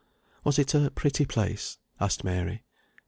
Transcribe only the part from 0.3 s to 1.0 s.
]"Was it a